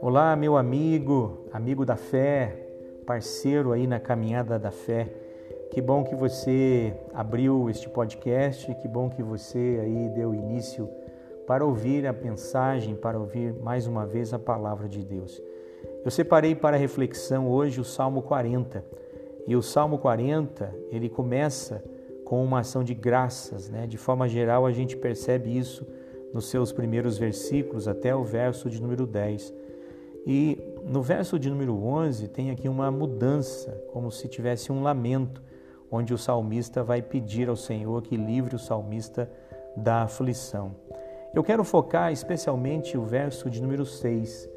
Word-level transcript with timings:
Olá, 0.00 0.36
meu 0.36 0.56
amigo, 0.56 1.46
amigo 1.52 1.86
da 1.86 1.96
fé, 1.96 2.66
parceiro 3.06 3.72
aí 3.72 3.86
na 3.86 3.98
caminhada 3.98 4.58
da 4.58 4.70
fé. 4.70 5.08
Que 5.70 5.80
bom 5.80 6.04
que 6.04 6.14
você 6.14 6.94
abriu 7.14 7.70
este 7.70 7.88
podcast, 7.88 8.74
que 8.74 8.88
bom 8.88 9.08
que 9.08 9.22
você 9.22 9.78
aí 9.82 10.10
deu 10.10 10.34
início 10.34 10.88
para 11.46 11.64
ouvir 11.64 12.06
a 12.06 12.12
mensagem, 12.12 12.94
para 12.94 13.18
ouvir 13.18 13.54
mais 13.54 13.86
uma 13.86 14.04
vez 14.04 14.34
a 14.34 14.38
palavra 14.38 14.88
de 14.88 15.02
Deus. 15.02 15.42
Eu 16.04 16.10
separei 16.10 16.54
para 16.54 16.76
reflexão 16.76 17.48
hoje 17.48 17.80
o 17.80 17.84
Salmo 17.84 18.20
40. 18.22 18.84
E 19.46 19.56
o 19.56 19.62
Salmo 19.62 19.98
40, 19.98 20.72
ele 20.90 21.08
começa 21.08 21.82
com 22.32 22.42
uma 22.42 22.60
ação 22.60 22.82
de 22.82 22.94
graças, 22.94 23.68
né? 23.68 23.86
De 23.86 23.98
forma 23.98 24.26
geral, 24.26 24.64
a 24.64 24.72
gente 24.72 24.96
percebe 24.96 25.54
isso 25.54 25.86
nos 26.32 26.46
seus 26.46 26.72
primeiros 26.72 27.18
versículos 27.18 27.86
até 27.86 28.16
o 28.16 28.24
verso 28.24 28.70
de 28.70 28.80
número 28.80 29.06
10. 29.06 29.52
E 30.26 30.58
no 30.82 31.02
verso 31.02 31.38
de 31.38 31.50
número 31.50 31.74
11 31.74 32.28
tem 32.28 32.50
aqui 32.50 32.70
uma 32.70 32.90
mudança, 32.90 33.78
como 33.92 34.10
se 34.10 34.28
tivesse 34.28 34.72
um 34.72 34.82
lamento, 34.82 35.42
onde 35.90 36.14
o 36.14 36.16
salmista 36.16 36.82
vai 36.82 37.02
pedir 37.02 37.50
ao 37.50 37.54
Senhor 37.54 38.00
que 38.00 38.16
livre 38.16 38.56
o 38.56 38.58
salmista 38.58 39.30
da 39.76 40.04
aflição. 40.04 40.74
Eu 41.34 41.44
quero 41.44 41.62
focar 41.62 42.12
especialmente 42.12 42.96
o 42.96 43.04
verso 43.04 43.50
de 43.50 43.60
número 43.60 43.84
6, 43.84 44.48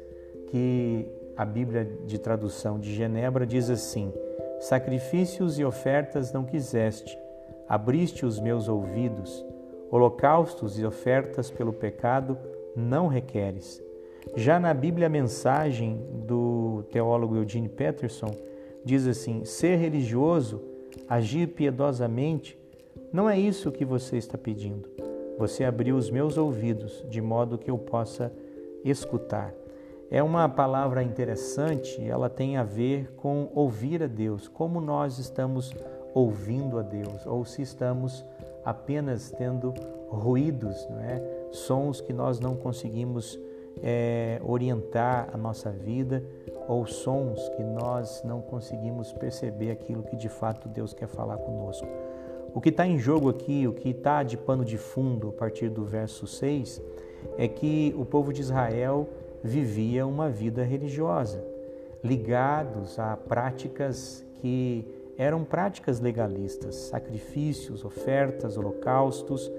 que 0.46 1.06
a 1.36 1.44
Bíblia 1.44 1.84
de 2.06 2.18
tradução 2.18 2.78
de 2.80 2.94
Genebra 2.94 3.46
diz 3.46 3.68
assim: 3.68 4.14
Sacrifícios 4.60 5.58
e 5.58 5.64
ofertas 5.66 6.32
não 6.32 6.42
quiseste, 6.42 7.25
abriste 7.68 8.24
os 8.24 8.38
meus 8.38 8.68
ouvidos, 8.68 9.44
holocaustos 9.90 10.78
e 10.78 10.84
ofertas 10.84 11.50
pelo 11.50 11.72
pecado 11.72 12.38
não 12.74 13.06
requeres. 13.06 13.82
Já 14.34 14.58
na 14.58 14.74
Bíblia 14.74 15.08
Mensagem 15.08 16.00
do 16.26 16.84
teólogo 16.90 17.36
Eugene 17.36 17.68
Peterson, 17.68 18.30
diz 18.84 19.06
assim: 19.06 19.44
ser 19.44 19.76
religioso, 19.76 20.60
agir 21.08 21.48
piedosamente, 21.48 22.58
não 23.12 23.30
é 23.30 23.38
isso 23.38 23.72
que 23.72 23.84
você 23.84 24.16
está 24.16 24.36
pedindo. 24.36 24.88
Você 25.38 25.64
abriu 25.64 25.96
os 25.96 26.10
meus 26.10 26.36
ouvidos 26.36 27.04
de 27.08 27.20
modo 27.20 27.58
que 27.58 27.70
eu 27.70 27.78
possa 27.78 28.32
escutar. 28.84 29.54
É 30.10 30.22
uma 30.22 30.48
palavra 30.48 31.02
interessante, 31.02 32.00
ela 32.06 32.30
tem 32.30 32.56
a 32.56 32.62
ver 32.62 33.12
com 33.16 33.50
ouvir 33.54 34.02
a 34.02 34.06
Deus, 34.06 34.48
como 34.48 34.80
nós 34.80 35.18
estamos 35.18 35.72
ouvindo 35.72 35.95
a 36.78 36.82
Deus, 36.82 37.26
ou 37.26 37.44
se 37.44 37.60
estamos 37.60 38.24
apenas 38.64 39.30
tendo 39.30 39.74
ruídos, 40.08 40.86
não 40.88 41.00
é? 41.00 41.22
sons 41.52 42.00
que 42.00 42.12
nós 42.12 42.40
não 42.40 42.56
conseguimos 42.56 43.38
é, 43.82 44.40
orientar 44.42 45.28
a 45.32 45.36
nossa 45.36 45.70
vida 45.70 46.22
ou 46.66 46.86
sons 46.86 47.48
que 47.50 47.62
nós 47.62 48.22
não 48.24 48.40
conseguimos 48.40 49.12
perceber 49.12 49.70
aquilo 49.70 50.02
que 50.02 50.16
de 50.16 50.28
fato 50.28 50.68
Deus 50.68 50.94
quer 50.94 51.06
falar 51.06 51.36
conosco. 51.36 51.86
O 52.54 52.60
que 52.60 52.70
está 52.70 52.86
em 52.86 52.98
jogo 52.98 53.28
aqui, 53.28 53.68
o 53.68 53.74
que 53.74 53.90
está 53.90 54.22
de 54.22 54.36
pano 54.36 54.64
de 54.64 54.78
fundo 54.78 55.28
a 55.28 55.32
partir 55.32 55.68
do 55.68 55.84
verso 55.84 56.26
6, 56.26 56.82
é 57.36 57.46
que 57.46 57.94
o 57.98 58.04
povo 58.04 58.32
de 58.32 58.40
Israel 58.40 59.06
vivia 59.44 60.06
uma 60.06 60.30
vida 60.30 60.64
religiosa, 60.64 61.44
ligados 62.02 62.98
a 62.98 63.16
práticas 63.16 64.24
que 64.40 64.95
eram 65.18 65.44
práticas 65.44 66.00
legalistas, 66.00 66.74
sacrifícios, 66.74 67.84
ofertas, 67.84 68.56
holocaustos. 68.56 69.50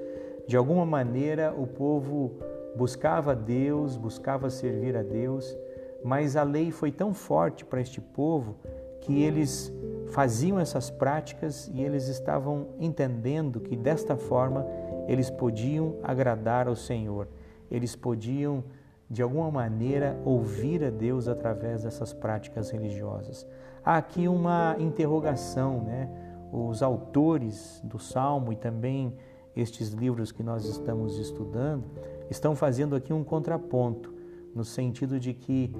De 0.48 0.56
alguma 0.56 0.86
maneira, 0.86 1.54
o 1.58 1.66
povo 1.66 2.40
buscava 2.76 3.36
Deus, 3.36 3.98
buscava 3.98 4.50
servir 4.50 4.96
a 4.96 5.02
Deus, 5.02 5.58
mas 6.04 6.36
a 6.36 6.44
lei 6.44 6.72
foi 6.72 6.92
tão 6.92 7.14
forte 7.14 7.66
para 7.66 7.82
este 7.82 8.00
povo 8.00 8.56
que 9.02 9.24
eles 9.24 9.72
faziam 10.10 10.60
essas 10.60 10.90
práticas 10.90 11.70
e 11.74 11.82
eles 11.82 12.08
estavam 12.08 12.68
entendendo 12.80 13.60
que 13.60 13.76
desta 13.76 14.16
forma 14.16 14.66
eles 15.08 15.30
podiam 15.30 15.96
agradar 16.04 16.68
ao 16.68 16.76
Senhor, 16.76 17.28
eles 17.70 17.96
podiam 17.96 18.64
de 19.10 19.22
alguma 19.22 19.50
maneira 19.50 20.20
ouvir 20.26 20.84
a 20.84 20.90
Deus 20.90 21.28
através 21.28 21.84
dessas 21.84 22.14
práticas 22.14 22.70
religiosas. 22.70 23.48
Há 23.88 23.96
aqui 23.96 24.28
uma 24.28 24.76
interrogação, 24.80 25.82
né? 25.82 26.10
Os 26.52 26.84
autores 26.84 27.80
do 27.86 27.98
Salmo 27.98 28.52
e 28.52 28.58
também 28.58 29.14
estes 29.56 29.94
livros 29.94 30.30
que 30.30 30.44
nós 30.44 30.66
estamos 30.66 31.18
estudando 31.18 31.86
estão 32.30 32.54
fazendo 32.54 32.98
aqui 32.98 33.14
um 33.14 33.24
contraponto, 33.24 34.14
no 34.54 34.66
sentido 34.66 35.18
de 35.18 35.34
que 35.34 35.74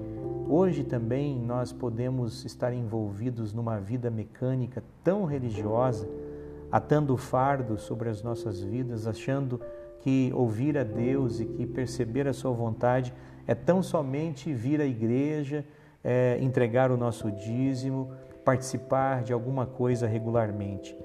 hoje 0.48 0.84
também 0.84 1.38
nós 1.38 1.70
podemos 1.70 2.46
estar 2.46 2.72
envolvidos 2.72 3.52
numa 3.52 3.78
vida 3.78 4.10
mecânica 4.10 4.82
tão 5.04 5.26
religiosa, 5.26 6.08
atando 6.72 7.14
fardo 7.14 7.76
sobre 7.76 8.08
as 8.08 8.22
nossas 8.22 8.62
vidas, 8.62 9.06
achando 9.06 9.60
que 10.00 10.32
ouvir 10.34 10.78
a 10.78 10.82
Deus 10.82 11.40
e 11.40 11.44
que 11.44 11.66
perceber 11.66 12.26
a 12.26 12.32
Sua 12.32 12.52
vontade 12.52 13.12
é 13.46 13.54
tão 13.54 13.82
somente 13.82 14.50
vir 14.54 14.80
à 14.80 14.86
igreja, 14.86 15.62
é, 16.10 16.38
entregar 16.40 16.90
o 16.90 16.96
nosso 16.96 17.30
dízimo, 17.30 18.12
participar 18.42 19.22
de 19.22 19.30
alguma 19.30 19.66
coisa 19.66 20.06
regularmente. 20.06 20.98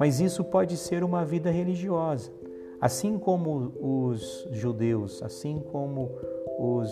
Mas 0.00 0.18
isso 0.18 0.42
pode 0.42 0.76
ser 0.76 1.04
uma 1.04 1.24
vida 1.24 1.48
religiosa. 1.48 2.32
Assim 2.80 3.20
como 3.20 3.72
os 3.80 4.48
judeus, 4.50 5.22
assim 5.22 5.60
como 5.70 6.10
os, 6.58 6.90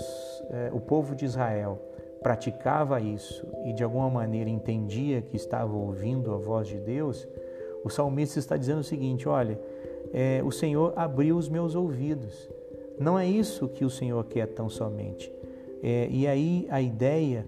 eh, 0.50 0.71
o 0.72 0.81
povo 0.81 1.15
de 1.16 1.25
Israel 1.25 1.81
praticava 2.22 3.00
isso 3.00 3.47
e 3.65 3.72
de 3.72 3.83
alguma 3.83 4.10
maneira 4.10 4.50
entendia 4.50 5.22
que 5.22 5.37
estava 5.37 5.72
ouvindo 5.77 6.33
a 6.34 6.37
voz 6.37 6.66
de 6.69 6.78
Deus, 6.78 7.27
o 7.84 7.91
salmista 7.91 8.38
está 8.38 8.56
dizendo 8.56 8.81
o 8.81 8.84
seguinte: 8.84 9.28
olha, 9.28 9.60
eh, 10.12 10.41
o 10.44 10.53
Senhor 10.53 10.93
abriu 10.97 11.37
os 11.37 11.48
meus 11.48 11.75
ouvidos. 11.75 12.48
Não 12.98 13.19
é 13.19 13.27
isso 13.27 13.69
que 13.69 13.84
o 13.84 13.91
Senhor 13.91 14.25
quer 14.25 14.47
tão 14.47 14.69
somente. 14.69 15.33
Eh, 15.83 16.09
e 16.10 16.27
aí 16.27 16.66
a 16.71 16.81
ideia 16.81 17.47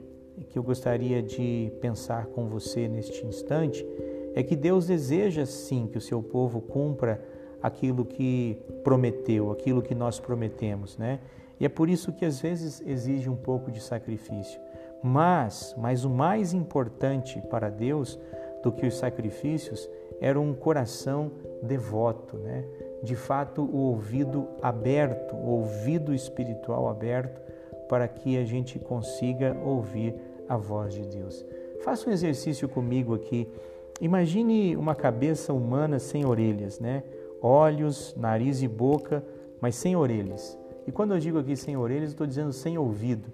que 0.51 0.59
eu 0.59 0.63
gostaria 0.63 1.23
de 1.23 1.73
pensar 1.81 2.27
com 2.27 2.47
você 2.47 2.89
neste 2.89 3.27
instante 3.27 3.87
é 4.35 4.43
que 4.43 4.55
Deus 4.55 4.87
deseja 4.87 5.45
sim 5.47 5.87
que 5.87 5.99
o 5.99 6.01
seu 6.01 6.23
povo 6.23 6.61
cumpra 6.61 7.21
aquilo 7.63 8.05
que 8.05 8.57
prometeu, 8.85 9.51
aquilo 9.51 9.83
que 9.83 9.95
nós 9.95 10.21
prometemos, 10.21 10.97
né? 10.97 11.19
E 11.59 11.65
é 11.65 11.69
por 11.69 11.89
isso 11.89 12.13
que 12.13 12.25
às 12.25 12.41
vezes 12.41 12.81
exige 12.87 13.29
um 13.29 13.37
pouco 13.37 13.71
de 13.71 13.81
sacrifício. 13.81 14.61
Mas, 15.03 15.75
mas 15.77 16.05
o 16.05 16.11
mais 16.11 16.53
importante 16.53 17.41
para 17.51 17.69
Deus 17.69 18.19
do 18.63 18.71
que 18.71 18.87
os 18.87 18.97
sacrifícios 18.97 19.89
era 20.21 20.39
um 20.39 20.55
coração 20.55 21.31
devoto, 21.63 22.37
né? 22.37 22.65
De 23.03 23.15
fato, 23.15 23.63
o 23.63 23.77
ouvido 23.77 24.49
aberto, 24.61 25.35
o 25.35 25.51
ouvido 25.51 26.15
espiritual 26.15 26.89
aberto, 26.89 27.41
para 27.89 28.07
que 28.07 28.37
a 28.37 28.45
gente 28.45 28.79
consiga 28.79 29.57
ouvir 29.65 30.15
a 30.49 30.57
voz 30.57 30.95
de 30.95 31.03
Deus. 31.03 31.45
Faça 31.85 32.09
um 32.09 32.13
exercício 32.13 32.69
comigo 32.69 33.15
aqui. 33.15 33.49
Imagine 34.01 34.77
uma 34.77 34.95
cabeça 34.95 35.53
humana 35.53 35.99
sem 35.99 36.25
orelhas, 36.25 36.79
né? 36.79 37.03
olhos, 37.43 38.15
nariz 38.17 38.63
e 38.63 38.69
boca, 38.69 39.25
mas 39.61 39.75
sem 39.77 39.97
orelhas. 39.97 40.59
E 40.87 40.93
quando 40.93 41.15
eu 41.15 41.21
digo 41.21 41.39
aqui 41.39 41.57
sem 41.57 41.77
orelhas, 41.77 42.11
estou 42.11 42.27
dizendo 42.27 42.53
sem 42.53 42.79
ouvido. 42.79 43.31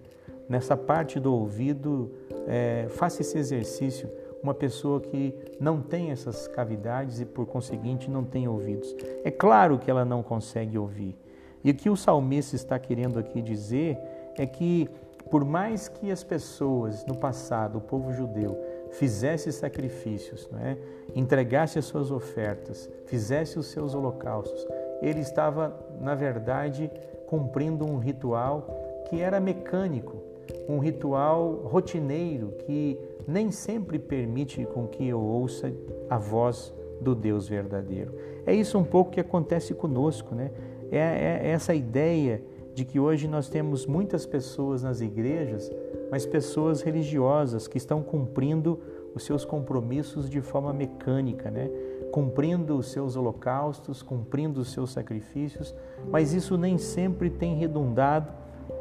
Nessa 0.48 0.76
parte 0.76 1.18
do 1.18 1.32
ouvido, 1.32 2.10
é, 2.46 2.86
faça 2.90 3.22
esse 3.22 3.38
exercício. 3.38 4.08
Uma 4.42 4.52
pessoa 4.52 5.00
que 5.00 5.34
não 5.58 5.80
tem 5.80 6.10
essas 6.10 6.46
cavidades 6.46 7.20
e, 7.20 7.24
por 7.24 7.46
conseguinte, 7.46 8.10
não 8.10 8.24
tem 8.24 8.46
ouvidos. 8.46 8.94
É 9.24 9.30
claro 9.30 9.78
que 9.78 9.90
ela 9.90 10.04
não 10.04 10.22
consegue 10.22 10.76
ouvir. 10.76 11.16
E 11.62 11.70
o 11.70 11.74
que 11.74 11.88
o 11.88 11.96
salmista 11.96 12.54
está 12.54 12.78
querendo 12.78 13.18
aqui 13.18 13.40
dizer 13.40 13.96
é 14.36 14.44
que, 14.44 14.88
por 15.34 15.44
mais 15.44 15.88
que 15.88 16.12
as 16.12 16.22
pessoas 16.22 17.04
no 17.06 17.16
passado, 17.16 17.78
o 17.78 17.80
povo 17.80 18.12
judeu, 18.12 18.56
fizesse 18.92 19.50
sacrifícios, 19.50 20.48
não 20.48 20.60
é? 20.60 20.76
entregasse 21.12 21.76
as 21.76 21.86
suas 21.86 22.12
ofertas, 22.12 22.88
fizesse 23.06 23.58
os 23.58 23.66
seus 23.66 23.96
holocaustos, 23.96 24.64
ele 25.02 25.18
estava, 25.18 25.76
na 26.00 26.14
verdade, 26.14 26.88
cumprindo 27.26 27.84
um 27.84 27.98
ritual 27.98 29.04
que 29.08 29.20
era 29.20 29.40
mecânico, 29.40 30.22
um 30.68 30.78
ritual 30.78 31.62
rotineiro 31.64 32.52
que 32.58 32.96
nem 33.26 33.50
sempre 33.50 33.98
permite 33.98 34.64
com 34.66 34.86
que 34.86 35.08
eu 35.08 35.20
ouça 35.20 35.72
a 36.08 36.16
voz 36.16 36.72
do 37.00 37.12
Deus 37.12 37.48
verdadeiro. 37.48 38.14
É 38.46 38.54
isso 38.54 38.78
um 38.78 38.84
pouco 38.84 39.10
que 39.10 39.20
acontece 39.20 39.74
conosco, 39.74 40.32
né? 40.32 40.52
É, 40.92 40.98
é 40.98 41.50
essa 41.50 41.74
ideia 41.74 42.40
de 42.74 42.84
que 42.84 42.98
hoje 42.98 43.28
nós 43.28 43.48
temos 43.48 43.86
muitas 43.86 44.26
pessoas 44.26 44.82
nas 44.82 45.00
igrejas 45.00 45.70
mas 46.14 46.24
pessoas 46.24 46.80
religiosas 46.80 47.66
que 47.66 47.76
estão 47.76 48.00
cumprindo 48.00 48.78
os 49.16 49.24
seus 49.24 49.44
compromissos 49.44 50.30
de 50.30 50.40
forma 50.40 50.72
mecânica, 50.72 51.50
né? 51.50 51.68
cumprindo 52.12 52.76
os 52.76 52.92
seus 52.92 53.16
holocaustos, 53.16 54.00
cumprindo 54.00 54.60
os 54.60 54.70
seus 54.70 54.92
sacrifícios, 54.92 55.74
mas 56.08 56.32
isso 56.32 56.56
nem 56.56 56.78
sempre 56.78 57.30
tem 57.30 57.56
redundado 57.56 58.30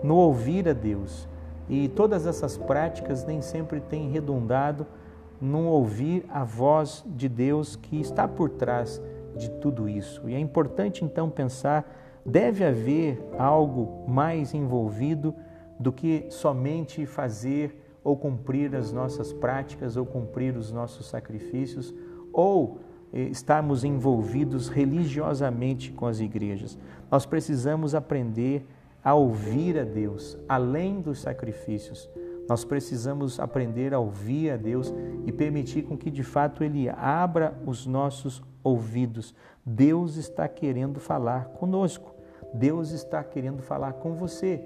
no 0.03 0.15
ouvir 0.15 0.69
a 0.69 0.73
Deus. 0.73 1.27
E 1.67 1.87
todas 1.87 2.27
essas 2.27 2.55
práticas 2.55 3.25
nem 3.25 3.41
sempre 3.41 3.79
têm 3.79 4.11
redundado 4.11 4.85
no 5.41 5.65
ouvir 5.65 6.25
a 6.29 6.43
voz 6.43 7.03
de 7.07 7.27
Deus 7.27 7.75
que 7.75 7.99
está 7.99 8.27
por 8.27 8.49
trás 8.49 9.01
de 9.35 9.49
tudo 9.49 9.89
isso. 9.89 10.29
E 10.29 10.35
é 10.35 10.39
importante 10.39 11.03
então 11.03 11.31
pensar: 11.31 11.83
deve 12.25 12.63
haver 12.63 13.21
algo 13.37 14.05
mais 14.07 14.53
envolvido 14.53 15.35
do 15.79 15.91
que 15.91 16.25
somente 16.29 17.05
fazer 17.05 17.79
ou 18.03 18.17
cumprir 18.17 18.75
as 18.75 18.91
nossas 18.91 19.31
práticas 19.31 19.97
ou 19.97 20.05
cumprir 20.05 20.55
os 20.55 20.71
nossos 20.71 21.07
sacrifícios 21.07 21.93
ou 22.31 22.79
eh, 23.11 23.23
estarmos 23.23 23.83
envolvidos 23.83 24.67
religiosamente 24.67 25.91
com 25.91 26.05
as 26.05 26.19
igrejas. 26.19 26.77
Nós 27.09 27.25
precisamos 27.25 27.95
aprender 27.95 28.65
a 29.03 29.13
ouvir 29.13 29.77
a 29.77 29.83
Deus 29.83 30.37
além 30.47 31.01
dos 31.01 31.19
sacrifícios. 31.19 32.09
Nós 32.47 32.65
precisamos 32.65 33.39
aprender 33.39 33.93
a 33.93 33.99
ouvir 33.99 34.51
a 34.51 34.57
Deus 34.57 34.93
e 35.25 35.31
permitir 35.31 35.83
com 35.83 35.97
que 35.97 36.11
de 36.11 36.23
fato 36.23 36.63
Ele 36.63 36.89
abra 36.89 37.57
os 37.65 37.85
nossos 37.85 38.43
ouvidos. 38.63 39.33
Deus 39.65 40.17
está 40.17 40.47
querendo 40.47 40.99
falar 40.99 41.45
conosco. 41.45 42.12
Deus 42.53 42.91
está 42.91 43.23
querendo 43.23 43.61
falar 43.61 43.93
com 43.93 44.13
você, 44.13 44.61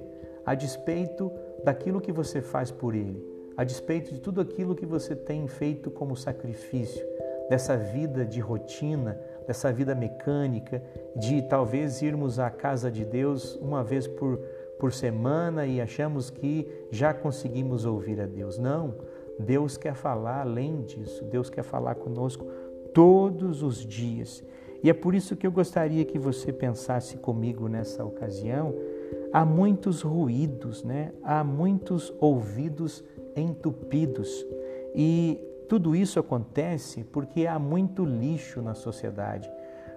a 0.45 0.54
despeito 0.54 1.31
daquilo 1.63 2.01
que 2.01 2.12
você 2.12 2.42
faz 2.42 2.72
por 2.72 2.94
Ele, 2.94 3.24
a 3.56 3.63
despeito 3.63 4.13
de 4.13 4.19
tudo 4.19 4.42
aquilo 4.42 4.75
que 4.75 4.86
você 4.86 5.16
tem 5.16 5.48
feito 5.48 5.89
como 5.89 6.16
sacrifício, 6.16 7.06
dessa 7.50 7.78
vida 7.78 8.25
de 8.25 8.39
rotina, 8.39 9.19
dessa 9.48 9.72
vida 9.72 9.95
mecânica, 9.95 10.81
de 11.16 11.42
talvez 11.44 12.01
irmos 12.01 12.39
à 12.39 12.50
casa 12.50 12.92
de 12.92 13.06
Deus 13.06 13.56
uma 13.56 13.84
vez 13.84 14.06
por, 14.06 14.38
por 14.78 14.92
semana 14.92 15.66
e 15.66 15.80
achamos 15.80 16.30
que 16.30 16.68
já 16.92 17.13
conseguimos 17.13 17.86
ouvir 17.86 18.19
a 18.19 18.25
Deus. 18.25 18.57
Não, 18.57 18.95
Deus 19.40 19.78
quer 19.78 19.94
falar 19.94 20.42
além 20.42 20.81
disso, 20.81 21.24
Deus 21.24 21.50
quer 21.50 21.63
falar 21.63 21.95
conosco 21.95 22.45
todos 22.94 23.63
os 23.63 23.78
dias. 23.78 24.44
E 24.88 24.89
é 24.89 24.94
por 24.94 25.13
isso 25.13 25.36
que 25.36 25.45
eu 25.45 25.51
gostaria 25.51 26.06
que 26.06 26.18
você 26.18 26.54
pensasse 26.54 27.18
comigo 27.18 27.68
nessa 27.68 28.06
ocasião. 28.06 28.74
Há 29.34 29.44
muitos 29.44 30.01
ruídos, 30.01 30.81
né? 30.81 31.12
há 31.22 31.44
muitos 31.44 32.13
ouvidos 32.22 33.04
entupidos. 33.36 34.45
E 34.95 35.38
tudo 35.68 35.94
isso 35.94 36.22
acontece 36.22 37.04
porque 37.04 37.45
há 37.45 37.60
muito 37.60 38.06
lixo 38.06 38.62
na 38.62 38.74
sociedade. 38.74 39.51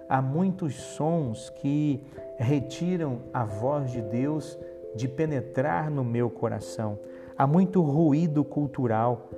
Há 0.09 0.21
muitos 0.21 0.75
sons 0.75 1.49
que 1.61 2.03
retiram 2.37 3.19
a 3.33 3.45
voz 3.45 3.91
de 3.91 4.01
Deus 4.01 4.59
de 4.93 5.07
penetrar 5.07 5.89
no 5.89 6.03
meu 6.03 6.29
coração. 6.29 6.99
Há 7.37 7.47
muito 7.47 7.81
ruído 7.81 8.43
cultural, 8.43 9.29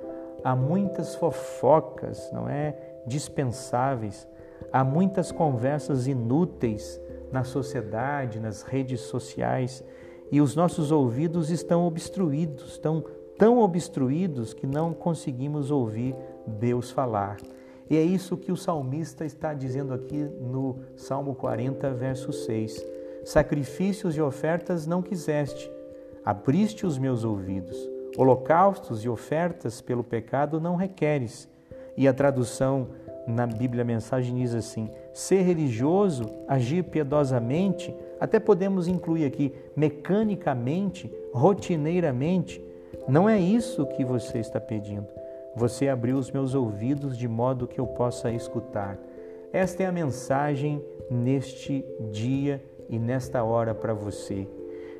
há 0.42 0.56
muitas 0.56 1.14
fofocas, 1.14 2.28
não 2.32 2.48
é, 2.48 2.76
dispensáveis. 3.06 4.26
Há 4.72 4.82
muitas 4.82 5.30
conversas 5.30 6.06
inúteis 6.06 7.00
na 7.30 7.44
sociedade, 7.44 8.40
nas 8.40 8.62
redes 8.62 9.00
sociais, 9.00 9.84
e 10.30 10.40
os 10.40 10.56
nossos 10.56 10.90
ouvidos 10.90 11.50
estão 11.50 11.86
obstruídos, 11.86 12.72
estão 12.72 13.04
tão 13.38 13.58
obstruídos 13.58 14.54
que 14.54 14.66
não 14.66 14.92
conseguimos 14.92 15.70
ouvir 15.70 16.14
Deus 16.46 16.90
falar. 16.90 17.36
E 17.88 17.96
é 17.96 18.02
isso 18.02 18.36
que 18.36 18.50
o 18.50 18.56
salmista 18.56 19.24
está 19.24 19.52
dizendo 19.52 19.92
aqui 19.92 20.22
no 20.40 20.78
Salmo 20.96 21.34
40, 21.34 21.92
verso 21.92 22.32
6. 22.32 22.84
Sacrifícios 23.24 24.16
e 24.16 24.20
ofertas 24.20 24.86
não 24.86 25.02
quiseste, 25.02 25.70
abriste 26.24 26.86
os 26.86 26.98
meus 26.98 27.24
ouvidos. 27.24 27.76
Holocaustos 28.16 29.04
e 29.04 29.08
ofertas 29.08 29.80
pelo 29.80 30.04
pecado 30.04 30.60
não 30.60 30.76
requeres. 30.76 31.48
E 31.96 32.08
a 32.08 32.14
tradução 32.14 32.88
na 33.26 33.46
Bíblia 33.46 33.82
a 33.82 33.86
mensagem 33.86 34.36
diz 34.36 34.54
assim: 34.54 34.90
ser 35.12 35.42
religioso, 35.42 36.30
agir 36.46 36.82
piedosamente, 36.84 37.94
até 38.20 38.38
podemos 38.38 38.88
incluir 38.88 39.24
aqui 39.24 39.52
mecanicamente, 39.74 41.12
rotineiramente, 41.32 42.64
não 43.08 43.28
é 43.28 43.38
isso 43.38 43.86
que 43.86 44.04
você 44.04 44.38
está 44.38 44.60
pedindo. 44.60 45.06
Você 45.56 45.88
abriu 45.88 46.16
os 46.16 46.30
meus 46.30 46.54
ouvidos 46.54 47.16
de 47.16 47.28
modo 47.28 47.66
que 47.66 47.78
eu 47.78 47.86
possa 47.86 48.30
escutar. 48.30 48.98
Esta 49.52 49.84
é 49.84 49.86
a 49.86 49.92
mensagem 49.92 50.82
neste 51.10 51.84
dia 52.10 52.62
e 52.88 52.98
nesta 52.98 53.44
hora 53.44 53.74
para 53.74 53.94
você. 53.94 54.48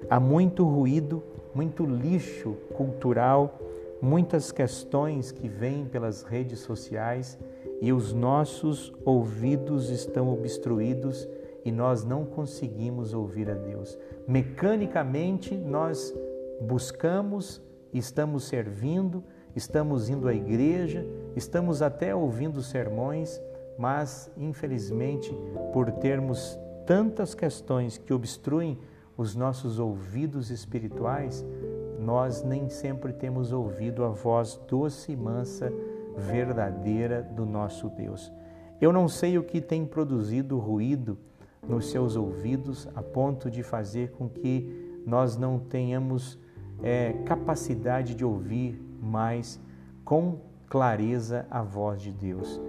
Há 0.08 0.20
muito 0.20 0.64
ruído, 0.64 1.22
muito 1.54 1.84
lixo 1.84 2.52
cultural, 2.74 3.58
muitas 4.04 4.52
questões 4.52 5.32
que 5.32 5.48
vêm 5.48 5.86
pelas 5.86 6.22
redes 6.22 6.60
sociais 6.60 7.38
e 7.80 7.92
os 7.92 8.12
nossos 8.12 8.92
ouvidos 9.04 9.90
estão 9.90 10.32
obstruídos 10.32 11.28
e 11.64 11.72
nós 11.72 12.04
não 12.04 12.24
conseguimos 12.24 13.14
ouvir 13.14 13.50
a 13.50 13.54
Deus. 13.54 13.98
Mecanicamente 14.28 15.56
nós 15.56 16.14
buscamos 16.60 17.62
estamos 17.98 18.44
servindo, 18.44 19.22
estamos 19.54 20.08
indo 20.08 20.26
à 20.26 20.34
igreja, 20.34 21.06
estamos 21.36 21.80
até 21.80 22.14
ouvindo 22.14 22.60
sermões, 22.60 23.40
mas 23.78 24.30
infelizmente, 24.36 25.32
por 25.72 25.90
termos 25.92 26.58
tantas 26.84 27.34
questões 27.34 27.96
que 27.96 28.12
obstruem 28.12 28.78
os 29.16 29.36
nossos 29.36 29.78
ouvidos 29.78 30.50
espirituais, 30.50 31.44
nós 32.04 32.42
nem 32.42 32.68
sempre 32.68 33.12
temos 33.12 33.50
ouvido 33.50 34.04
a 34.04 34.08
voz 34.08 34.60
doce 34.68 35.12
e 35.12 35.16
mansa, 35.16 35.72
verdadeira 36.16 37.22
do 37.22 37.46
nosso 37.46 37.88
Deus. 37.88 38.30
Eu 38.80 38.92
não 38.92 39.08
sei 39.08 39.38
o 39.38 39.42
que 39.42 39.60
tem 39.60 39.86
produzido 39.86 40.58
ruído 40.58 41.16
nos 41.66 41.90
seus 41.90 42.14
ouvidos 42.14 42.86
a 42.94 43.02
ponto 43.02 43.50
de 43.50 43.62
fazer 43.62 44.10
com 44.12 44.28
que 44.28 45.00
nós 45.06 45.36
não 45.36 45.58
tenhamos 45.58 46.38
é, 46.82 47.14
capacidade 47.24 48.14
de 48.14 48.24
ouvir 48.24 48.78
mais 49.00 49.58
com 50.04 50.38
clareza 50.68 51.46
a 51.50 51.62
voz 51.62 52.02
de 52.02 52.12
Deus. 52.12 52.60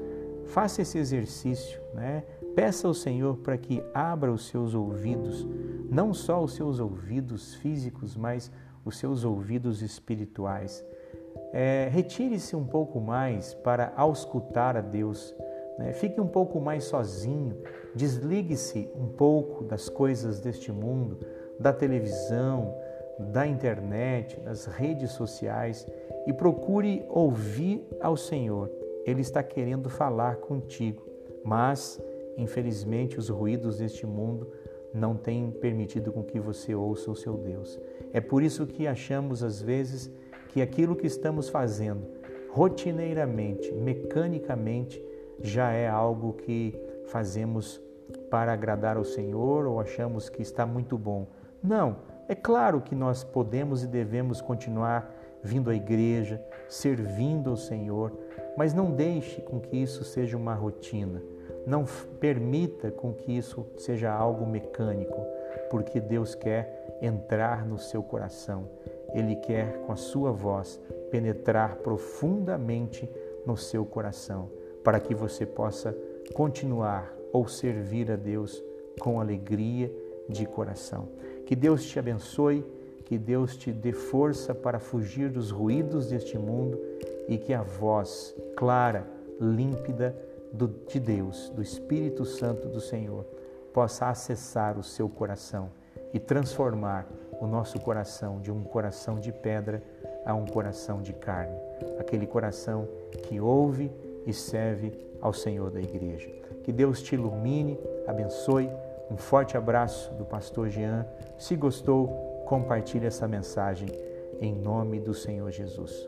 Faça 0.45 0.81
esse 0.81 0.97
exercício, 0.97 1.79
né? 1.93 2.23
Peça 2.55 2.87
ao 2.87 2.93
Senhor 2.93 3.35
para 3.37 3.57
que 3.57 3.83
abra 3.93 4.31
os 4.31 4.47
seus 4.47 4.73
ouvidos, 4.73 5.45
não 5.89 6.13
só 6.13 6.41
os 6.41 6.53
seus 6.53 6.79
ouvidos 6.79 7.55
físicos, 7.55 8.15
mas 8.15 8.49
os 8.85 8.97
seus 8.97 9.25
ouvidos 9.25 9.81
espirituais. 9.81 10.85
É, 11.51 11.89
Retire-se 11.91 12.55
um 12.55 12.65
pouco 12.65 13.01
mais 13.01 13.53
para 13.55 13.91
auscultar 13.97 14.77
a 14.77 14.81
Deus. 14.81 15.35
Né? 15.79 15.91
Fique 15.93 16.21
um 16.21 16.27
pouco 16.27 16.61
mais 16.61 16.85
sozinho, 16.85 17.57
desligue-se 17.95 18.89
um 18.95 19.07
pouco 19.07 19.63
das 19.63 19.89
coisas 19.89 20.39
deste 20.39 20.71
mundo, 20.71 21.17
da 21.59 21.73
televisão, 21.73 22.73
da 23.19 23.47
internet, 23.47 24.39
das 24.41 24.65
redes 24.65 25.11
sociais 25.11 25.87
e 26.27 26.33
procure 26.33 27.05
ouvir 27.09 27.85
ao 28.01 28.15
Senhor. 28.17 28.69
Ele 29.05 29.21
está 29.21 29.41
querendo 29.43 29.89
falar 29.89 30.37
contigo, 30.37 31.03
mas 31.43 32.01
infelizmente 32.37 33.17
os 33.17 33.29
ruídos 33.29 33.77
deste 33.77 34.05
mundo 34.05 34.51
não 34.93 35.15
têm 35.15 35.51
permitido 35.51 36.11
com 36.11 36.23
que 36.23 36.39
você 36.39 36.73
ouça 36.73 37.11
o 37.11 37.15
seu 37.15 37.37
Deus. 37.37 37.79
É 38.15 38.21
por 38.21 38.41
isso 38.41 38.65
que 38.65 38.87
achamos 38.87 39.43
às 39.43 39.61
vezes 39.61 40.09
que 40.47 40.61
aquilo 40.61 40.95
que 40.95 41.05
estamos 41.05 41.49
fazendo 41.49 42.07
rotineiramente, 42.49 43.73
mecanicamente, 43.73 45.03
já 45.41 45.73
é 45.73 45.89
algo 45.89 46.31
que 46.31 46.73
fazemos 47.07 47.81
para 48.31 48.53
agradar 48.53 48.95
ao 48.95 49.03
Senhor 49.03 49.65
ou 49.65 49.81
achamos 49.81 50.29
que 50.29 50.41
está 50.41 50.65
muito 50.65 50.97
bom. 50.97 51.27
Não, 51.61 51.97
é 52.29 52.33
claro 52.33 52.79
que 52.79 52.95
nós 52.95 53.21
podemos 53.21 53.83
e 53.83 53.87
devemos 53.87 54.39
continuar 54.39 55.13
vindo 55.43 55.69
à 55.69 55.75
igreja, 55.75 56.41
servindo 56.69 57.49
ao 57.49 57.57
Senhor, 57.57 58.17
mas 58.55 58.73
não 58.73 58.91
deixe 58.91 59.41
com 59.41 59.59
que 59.59 59.75
isso 59.75 60.05
seja 60.05 60.37
uma 60.37 60.53
rotina. 60.53 61.21
Não 61.67 61.83
permita 62.21 62.89
com 62.91 63.13
que 63.13 63.37
isso 63.37 63.65
seja 63.75 64.09
algo 64.09 64.45
mecânico, 64.45 65.21
porque 65.69 65.99
Deus 65.99 66.33
quer 66.33 66.84
entrar 67.05 67.65
no 67.65 67.77
seu 67.77 68.01
coração. 68.01 68.67
Ele 69.13 69.35
quer, 69.35 69.79
com 69.85 69.91
a 69.91 69.95
sua 69.95 70.31
voz, 70.31 70.79
penetrar 71.11 71.77
profundamente 71.77 73.09
no 73.45 73.55
seu 73.55 73.85
coração, 73.85 74.49
para 74.83 74.99
que 74.99 75.13
você 75.13 75.45
possa 75.45 75.95
continuar 76.33 77.13
ou 77.31 77.47
servir 77.47 78.11
a 78.11 78.15
Deus 78.15 78.63
com 78.99 79.19
alegria 79.19 79.91
de 80.27 80.45
coração. 80.45 81.09
Que 81.45 81.55
Deus 81.55 81.85
te 81.85 81.99
abençoe, 81.99 82.65
que 83.05 83.17
Deus 83.17 83.55
te 83.55 83.71
dê 83.71 83.91
força 83.91 84.53
para 84.55 84.79
fugir 84.79 85.29
dos 85.29 85.51
ruídos 85.51 86.07
deste 86.07 86.37
mundo 86.37 86.79
e 87.27 87.37
que 87.37 87.53
a 87.53 87.61
voz 87.61 88.35
clara, 88.55 89.05
límpida 89.39 90.15
do, 90.51 90.67
de 90.67 90.99
Deus, 90.99 91.49
do 91.49 91.61
Espírito 91.61 92.25
Santo 92.25 92.67
do 92.67 92.81
Senhor, 92.81 93.25
possa 93.73 94.07
acessar 94.07 94.79
o 94.79 94.83
seu 94.83 95.07
coração 95.07 95.69
e 96.15 96.19
transformar 96.19 97.05
o 97.41 97.45
nosso 97.45 97.77
coração 97.77 98.39
de 98.39 98.49
um 98.49 98.63
coração 98.63 99.19
de 99.19 99.33
pedra 99.33 99.83
a 100.25 100.33
um 100.33 100.45
coração 100.45 101.01
de 101.01 101.11
carne, 101.11 101.53
aquele 101.99 102.25
coração 102.25 102.87
que 103.23 103.39
ouve 103.41 103.91
e 104.25 104.31
serve 104.31 104.93
ao 105.19 105.33
Senhor 105.33 105.69
da 105.69 105.81
igreja. 105.81 106.29
Que 106.63 106.71
Deus 106.71 107.03
te 107.03 107.15
ilumine, 107.15 107.77
abençoe. 108.07 108.69
Um 109.11 109.17
forte 109.17 109.57
abraço 109.57 110.11
do 110.13 110.23
pastor 110.23 110.69
Jean. 110.69 111.05
Se 111.37 111.53
gostou, 111.53 112.07
compartilhe 112.47 113.05
essa 113.05 113.27
mensagem 113.27 113.89
em 114.39 114.55
nome 114.55 115.01
do 115.01 115.13
Senhor 115.13 115.51
Jesus. 115.51 116.07